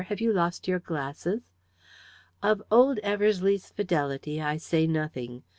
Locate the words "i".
4.41-4.57